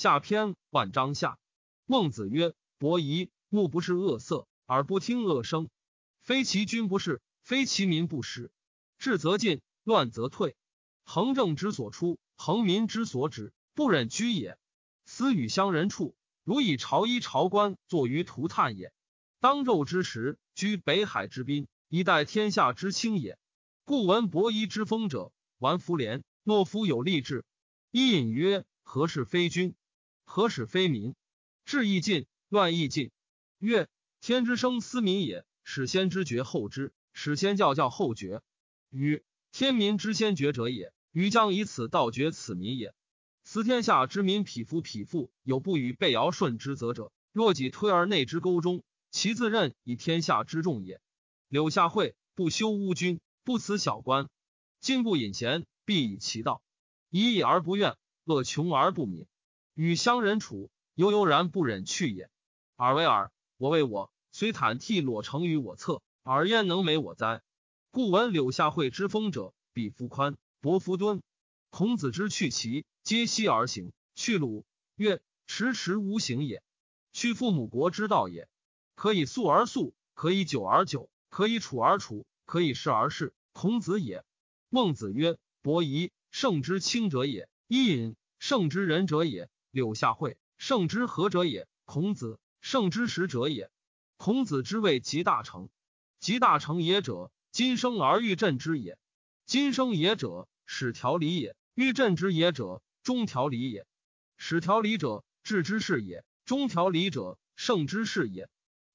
[0.00, 1.38] 下篇万章下。
[1.84, 5.68] 孟子曰：伯夷，目不是恶色，耳不听恶声，
[6.22, 8.50] 非其君不是，非其民不识。
[8.96, 10.56] 治则进，乱则退。
[11.04, 14.56] 恒政之所出，恒民之所止，不忍居也。
[15.04, 18.94] 思与乡人处，如以朝衣朝冠作于涂炭也。
[19.38, 23.38] 当纣之时，居北海之滨，以待天下之清也。
[23.84, 27.44] 故闻伯夷之风者，玩夫廉，懦夫有力志。
[27.90, 29.74] 伊尹曰：何事非君？
[30.32, 31.16] 何使非民？
[31.64, 33.10] 治亦尽，乱亦尽。
[33.58, 33.88] 曰：
[34.20, 38.40] 天之生斯民也，始先知觉后知，始先教教后觉。
[38.90, 42.94] 与天民之先觉者也，余将以此道觉此民也。
[43.42, 51.00] 此天下之民，匹夫匹妇，有不与被尧舜之责者，若己推而内之沟中，其自任以天下之众也。
[51.48, 54.28] 柳下惠不修乌君，不辞小官，
[54.78, 56.62] 今不隐贤，必以其道。
[57.08, 59.26] 一义而不怨，恶穷而不敏，
[59.80, 62.28] 与乡人处，悠悠然不忍去也。
[62.76, 67.40] 尔为尔，我为我，虽坦替裸成于我侧，尔焉能美我哉？
[67.90, 71.22] 故闻柳下惠之风者，彼夫宽，薄夫敦。
[71.70, 76.62] 孔子之去齐，皆西而行；去鲁，曰迟迟无行也。
[77.14, 78.50] 去父母国之道也。
[78.94, 83.32] 可以速而速，可以久而久，可以处而处，可以事而事。
[83.54, 84.26] 孔子也。
[84.68, 86.12] 孟子曰：伯夷。
[86.30, 93.70] 圣之清者也，伊尹；圣之仁者也，柳下惠；圣之何者也，孔子；圣之实者也。
[94.16, 95.70] 孔子之谓集大成，
[96.18, 98.98] 集大成也者，今生而欲振之也。
[99.46, 103.86] 今生也者，始调理也；欲振之也者，终调理也。
[104.36, 108.48] 始调理者，治之事也；终调理者，圣之事也。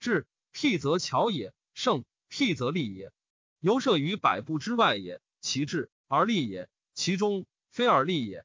[0.00, 3.12] 治，辟则巧也；圣，辟则利也。
[3.60, 6.68] 由设于百步之外也，其治而利也。
[6.94, 8.44] 其中非尔利也。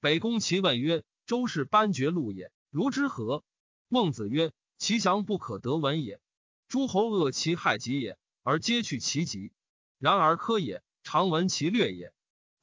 [0.00, 3.44] 北宫其问曰：“周氏班爵禄也，如之何？”
[3.88, 6.20] 孟子曰：“其祥不可得闻也。
[6.68, 9.52] 诸侯恶其害己也，而皆去其极。
[9.98, 12.12] 然而科也，常闻其略也。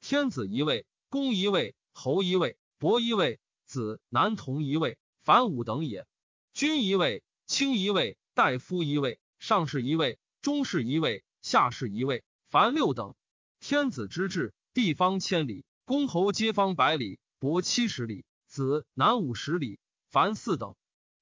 [0.00, 6.06] 天子一位，公一位，侯一位，伯一位，子男童一位，凡五等也。
[6.52, 13.14] 君一位，卿一位，大夫一位，上士一位，中士一位，下士一位，凡六等。
[13.60, 19.80] 天子之治。”地方千里，公侯皆方百里，伯七十里，子南五十里，
[20.10, 20.74] 凡四等。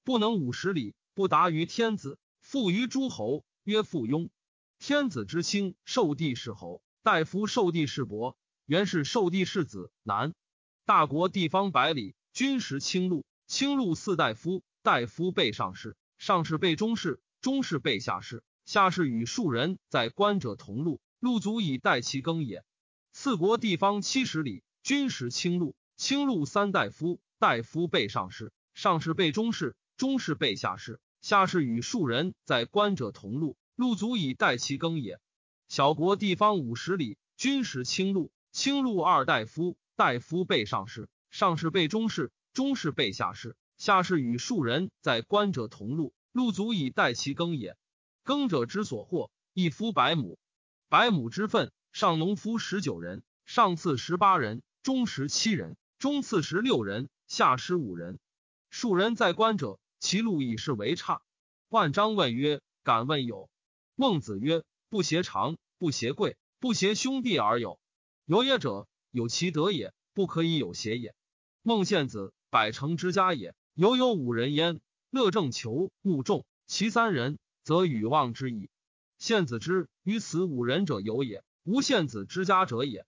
[0.02, 2.18] 不能五十里，不达于天子。
[2.40, 4.30] 复于诸侯，曰附庸。
[4.80, 8.36] 天子之亲，受地是侯；大夫受地是伯，
[8.66, 10.34] 原是受地是子南。
[10.84, 22.64] 大国地方百里，君实清禄，清禄四大夫，大夫备上士，上士备中士，中士备下士，下士与庶人在官者同禄，禄足以待其耕也。
[23.12, 35.20] 四国地方七十里，军实清禄，清禄三大夫，大夫被上士，上士被中士，中士被下士，下士与庶人在官者同禄，禄足以待其耕也。
[35.68, 47.76] 小国地方五十里，军食清禄，清禄二大夫，大夫被上士，上士被中士，中士被下士，下士与庶人在官者同禄，禄足以待其耕也。
[48.24, 50.38] 耕者之所获，一夫百亩，
[50.88, 51.70] 百亩之分。
[51.92, 58.18] 上农夫十九人，上次十八人，中十七人，中次十六人，下十五人。
[58.70, 61.20] 数人在官者，其禄以是为差。
[61.68, 63.50] 万章问曰：“敢问有？”
[63.96, 67.78] 孟子曰：“不挟长，不挟贵，不挟兄弟而有。
[68.24, 71.14] 有也者，有其德也，不可以有邪也。”
[71.60, 74.80] 孟献子百城之家也，犹有五人焉。
[75.10, 78.70] 乐正求慕众，其三人，则与望之矣。
[79.18, 81.44] 献子之于此五人者有也。
[81.62, 83.04] 无献子之家者也，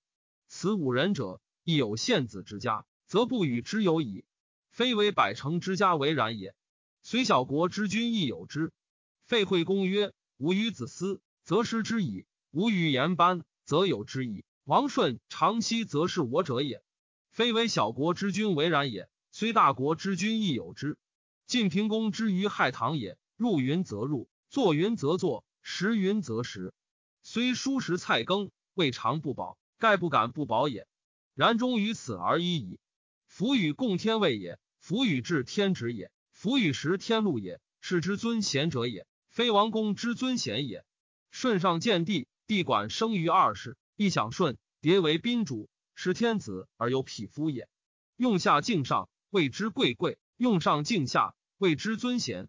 [0.47, 4.24] 此五人者亦有献子之家，则不与之有矣。
[4.70, 6.54] 非为百城之家为然也。
[7.02, 8.72] 虽小国之君亦有之。
[9.24, 16.82] 废惠公曰：“吾与子思，则失之矣；吾与言班，则有之矣。”王顺长息，则是我者也。
[17.30, 19.08] 非为小国之君为然也。
[19.30, 20.98] 虽大国之君亦有之。
[21.47, 26.72] 晋平公之于害唐也，入云则入，坐云则坐，食云则食。
[27.22, 30.86] 虽蔬食菜羹，未尝不饱，盖不敢不饱也。
[31.34, 32.78] 然终于此而已矣。
[33.26, 40.84] 夫与共天位也，夫与治天职也，夫与食天禄也，是之尊贤者也，非王公之尊贤也。
[41.30, 47.68] 舜上见帝，帝管生于二世，亦享舜，迭为宾主，是天子而有匹夫也。
[48.16, 52.48] 用下敬上，谓之贵贵；用上敬下，谓之尊贤。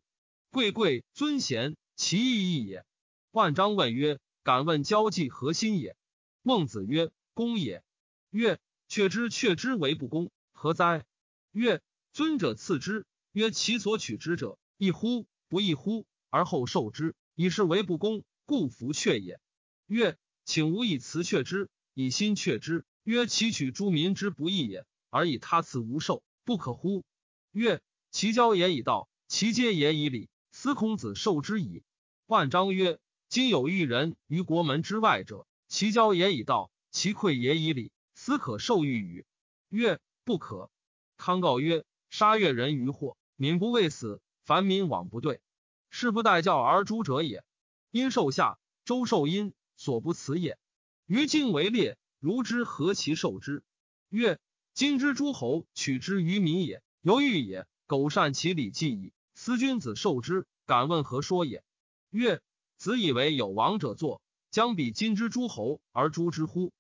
[0.52, 2.86] 贵贵尊贤，其义义也。
[3.32, 4.20] 万章问曰。
[4.46, 5.96] 敢问交际何心也？
[6.42, 7.82] 孟子曰：公也。
[8.30, 11.06] 曰：却之，却之为不公，何哉？
[11.52, 11.82] 曰：
[12.12, 15.26] 尊者赐之，曰：“其所取之者，异乎？
[15.50, 19.40] 不异乎？”而后受之，以是为不公，故弗却也。
[19.88, 27.04] 曰：“请吾以辞却之，以心却之。”曰：“其取诸民之不义也，而以他赐无受，不可乎？”
[27.52, 27.82] 曰
[28.12, 30.30] ：“其交也以道，其接也以礼。
[30.52, 31.84] 司孔子受之矣。”
[32.26, 33.00] 万章曰
[33.30, 37.92] ：“今有一人于国门之外者，其交也以道，其馈也以礼，
[38.24, 39.26] 斯可受遇与？”
[39.68, 40.72] 曰：“不可。”
[41.18, 41.84] 康告曰。
[42.10, 45.42] 杀越人于祸，民不畏死，凡民往不对，
[45.90, 47.44] 是不待教而诛者也。
[47.92, 50.58] 因受下，周受阴，所不辞也。
[51.06, 53.64] 于今为列，如之何其受之？
[54.10, 54.40] 曰：
[54.74, 57.68] 今之诸侯取之于民也，犹豫也。
[57.88, 59.12] 苟善其礼记矣。
[59.34, 61.64] 思君子受之，敢问何说也？
[62.12, 62.42] 曰：
[62.78, 64.22] 子以为有王者作，
[64.52, 66.72] 将比今之诸侯而诛之乎？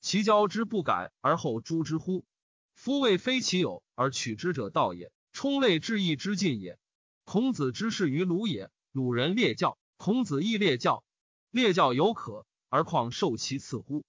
[0.00, 2.24] 其交之不改而后诛之乎？
[2.74, 6.78] 夫谓非其有而取之者道也，充类至义之尽也。
[7.24, 11.04] 孔子之事于鲁也，鲁人列教，孔子亦列教。
[11.50, 14.04] 列教有可，而况受其赐乎？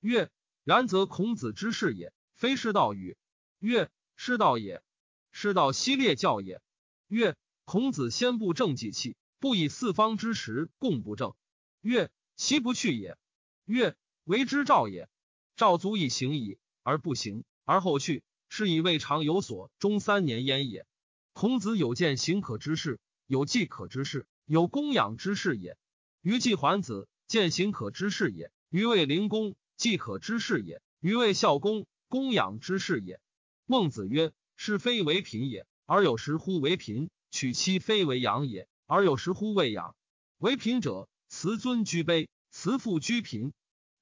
[0.00, 0.30] 曰：
[0.64, 3.16] 然则孔子之事也，非是道与？
[3.60, 4.82] 曰：是道也。
[5.30, 6.60] 是道悉列教也。
[7.06, 11.34] 曰：孔子先不正己器，不以四方之时共不正。
[11.82, 13.16] 曰：其不去也。
[13.66, 13.94] 曰：
[14.24, 15.08] 为之兆也。
[15.56, 17.44] 赵足以行矣，而不行。
[17.64, 20.86] 而后去，是以未尝有所终三年焉也。
[21.32, 25.76] 孔子有见行可之事，有迹可之事，有供养之事也。
[26.20, 33.20] 于季桓子，见行可之事也；于卫灵公，迹可之事也；于卫孝公，供养之事也。
[33.64, 39.96] 孟子曰：“是非为贫也，而有时乎为贫；取妻非为养也，而有时乎为养。
[40.38, 43.50] 为贫者，辞尊居卑，辞父居贫；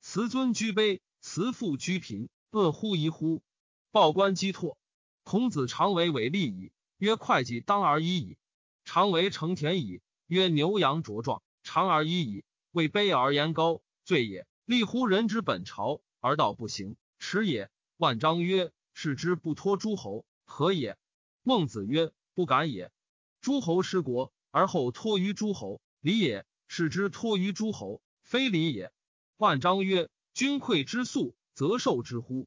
[0.00, 3.42] 辞尊居卑，辞父居贫，恶乎疑乎？”
[3.90, 4.76] 报官击拓，
[5.22, 6.70] 孔子常为伟利矣。
[6.98, 8.36] 曰：会计当而已矣。
[8.84, 10.02] 常为成田矣。
[10.26, 12.44] 曰：牛羊茁壮，长而已矣。
[12.72, 14.46] 为卑而言高，罪也。
[14.66, 17.70] 立乎人之本朝，而道不行，耻也。
[17.96, 20.98] 万章曰：是之不托诸侯，何也？
[21.42, 22.92] 孟子曰：不敢也。
[23.40, 28.92] 诸侯失国，而后托于诸侯，礼也；是之托于诸侯，非礼也。
[29.38, 32.46] 万章曰：君馈之粟，则受之乎？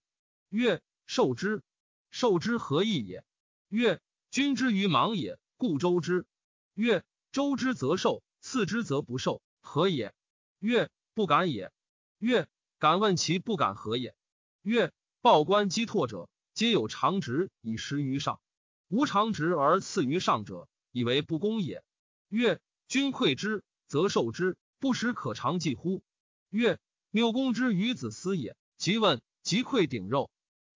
[0.50, 0.82] 曰。
[1.10, 1.64] 受之，
[2.12, 3.24] 受之何益也？
[3.70, 6.26] 曰：君之于盲也，故周之。
[6.74, 10.14] 曰：周之则受，次之则不受，何也？
[10.60, 11.72] 曰：不敢也。
[12.18, 14.14] 曰：敢问其不敢何也？
[14.64, 14.92] 曰：
[15.22, 18.42] 报官击拓者，皆有长职以食于上，
[18.90, 21.86] 无长职而次于上者，以为不公也。
[22.28, 22.60] 曰：
[22.90, 26.04] 君馈之，则受之，不食可长计乎？
[26.50, 26.80] 曰：
[27.18, 28.56] 六公之于子思也。
[28.78, 30.30] 即问，即馈鼎肉。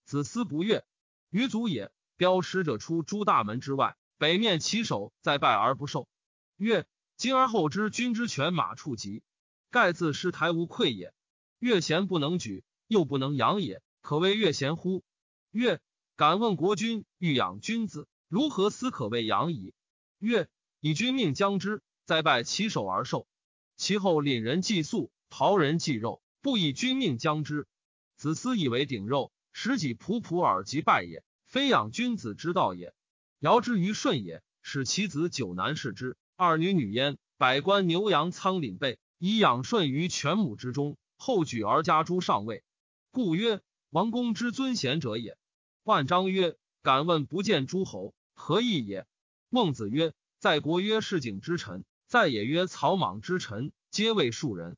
[0.06, 0.84] 子思不悦，
[1.30, 1.92] 于足也。
[2.18, 6.08] 标使者出诸大门之外，北面其手再拜而不受。
[6.58, 9.22] 曰：今而后知君之犬马畜疾，
[9.70, 11.14] 盖自失台无愧也。
[11.60, 15.04] 越贤不能举，又不能养也，可谓越贤乎？
[15.52, 15.80] 曰：
[16.16, 19.76] 敢问国君欲养君子，如何思可谓养矣？
[20.18, 20.50] 曰：
[20.80, 23.28] 以君命将之，再拜其手而受。
[23.78, 27.68] 其后领人祭粟，陶人祭肉，不以君命将之。
[28.16, 29.32] 子思以为鼎肉。
[29.54, 32.94] 食己仆仆而即败也，非养君子之道也。
[33.40, 37.18] 尧之于舜也，使其子九男侍之，二女女焉。
[37.38, 40.98] 百官牛羊仓廪备，以养舜于犬母之中。
[41.18, 42.64] 后举而加诸上位，
[43.12, 45.38] 故曰王公之尊贤者也。
[45.84, 49.06] 万章曰：敢问不见诸侯，何意也？
[49.50, 54.78] 孟子曰：在国曰市井之臣，在野曰草莽之臣，皆为庶人。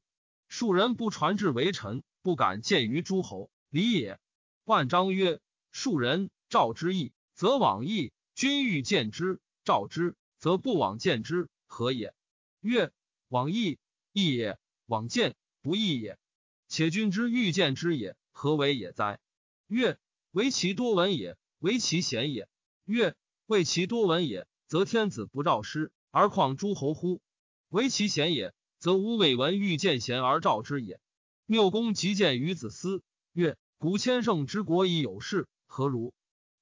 [0.56, 4.20] 庶人不传至为臣，不敢见于诸侯，礼也。
[4.66, 5.40] 万章曰
[5.74, 12.14] ：“庶人召之义，则往义；君欲见之，召之，则不往见之，何也？”
[12.62, 12.92] 曰
[13.30, 13.80] ：“往义，
[14.12, 15.34] 义也；往见，
[15.64, 16.20] 不义也。
[16.68, 19.20] 且君之欲见之也，何为也哉？”
[19.66, 19.98] 曰
[20.30, 22.48] ：“唯其多闻也，唯其贤也。”
[22.86, 23.16] 曰
[23.48, 27.24] ：“为其多闻也，则天子不召师，而况诸侯乎？
[27.70, 28.54] 唯其贤也，
[28.84, 31.00] 则无未闻欲见贤而召之也。”
[31.48, 33.56] 缪公即见于子思，曰。
[33.78, 36.14] 古千乘之国已有事，何如？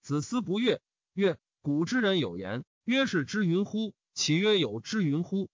[0.03, 0.81] 子思不悦，
[1.13, 3.95] 曰：“古之人有言，曰是之云乎？
[4.13, 5.49] 岂曰有之云乎？”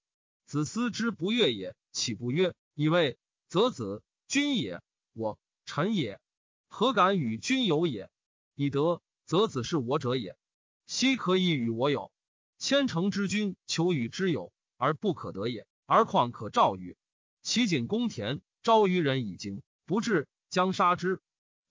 [0.45, 2.53] 子思之不悦也，岂不曰？
[2.73, 4.81] 以为则子君也，
[5.13, 6.19] 我臣也，
[6.67, 8.09] 何敢与君有也？
[8.55, 10.37] 以德则子是我者也。
[10.85, 12.11] 奚可以与我有？
[12.57, 16.97] 千乘之君求与之有而不可得也，而况可召与？
[17.41, 21.21] 其景公田招于人以经，不至，将杀之。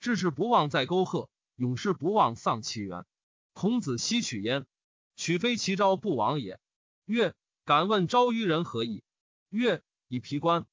[0.00, 3.04] 志士不忘在沟壑，勇士不忘丧其源。
[3.52, 4.64] 孔子奚取焉？
[5.16, 6.58] 取非其招不往也。
[7.04, 7.35] 曰：
[7.66, 9.04] 敢问昭于人何以？
[9.50, 10.66] 曰：以皮冠。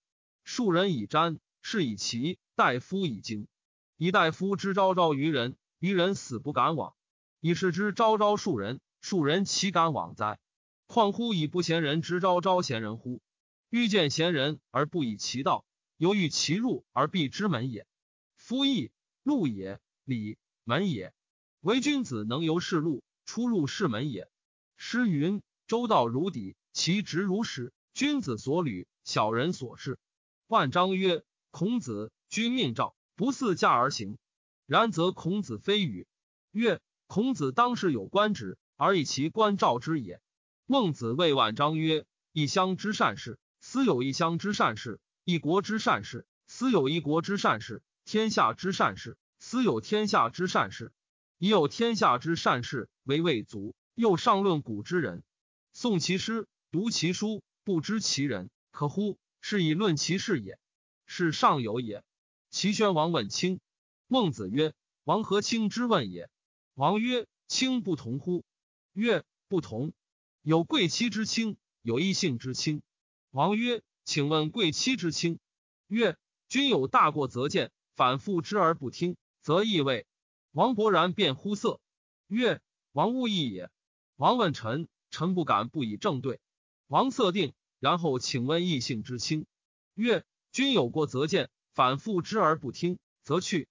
[0.46, 3.48] 庶人以瞻，是以奇；大夫以精。
[3.98, 6.94] 以大夫之昭昭于人，于人死不敢往；
[7.42, 10.40] 以是之昭昭庶人，庶人岂敢往哉？
[10.88, 13.22] 况乎以不贤人之昭昭贤人乎？
[13.76, 15.66] 欲见贤人而不以其道，
[15.98, 17.88] 犹欲其入而避之门也。
[18.36, 18.92] 夫义
[19.24, 21.12] 路也，礼门也。
[21.62, 24.30] 唯君子能由是路，出入是门也。
[24.78, 27.74] 诗云：“周道如砥，其直如石。
[27.96, 29.98] 君子所履，小人所视。”
[30.46, 34.20] 万章曰：“孔子，君命诏，不似驾而行。
[34.68, 36.06] 然则孔子非与。”
[36.54, 40.22] 曰：“孔子当时有官职，而以其官召之也。”
[40.68, 50.92] 孟子谓万章曰：“一乡之善事。”斯有一乡之善事，一国之善事；斯有一国之善事，天下之善事；斯有天下之善事。
[51.38, 55.24] 已有天下之善事为未足，又上论古之人。
[55.74, 59.18] 诵其诗，读其书，不知其人，可乎？
[59.40, 60.60] 是以论其事也。
[61.06, 62.04] 是上有也。
[62.50, 63.62] 齐宣王问卿，
[64.08, 64.74] 孟子曰
[65.06, 66.30] ：“王何卿之问也？”
[66.76, 68.44] 王曰：“卿不同乎？”
[68.92, 69.94] 曰：“不同。
[70.42, 72.82] 有贵戚之卿，有异姓之卿。”
[73.34, 75.40] 王曰：“请问贵戚之卿。”
[75.90, 76.18] 曰
[76.50, 80.06] ：“君有大过则谏，反复之而不听，则易位。”
[80.54, 81.82] 王勃然变乎色。
[82.28, 82.62] 曰
[82.94, 83.72] ：“王勿义也。”
[84.18, 86.42] 王问臣，臣不敢不以正对。
[86.86, 89.48] 王色定，然后请问异姓之卿。
[89.96, 90.24] 曰
[90.54, 93.68] ：“君有过则谏，反复之而不听，则去。”